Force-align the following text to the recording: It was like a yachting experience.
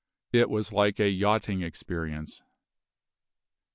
It 0.33 0.49
was 0.49 0.73
like 0.73 0.99
a 0.99 1.07
yachting 1.07 1.61
experience. 1.61 2.41